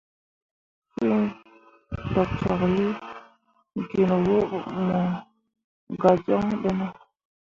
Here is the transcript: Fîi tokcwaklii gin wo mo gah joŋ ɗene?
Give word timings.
Fîi 0.93 1.21
tokcwaklii 2.13 2.91
gin 3.89 4.07
wo 4.09 4.17
mo 4.25 4.37
gah 6.01 6.17
joŋ 6.25 6.45
ɗene? 6.61 6.87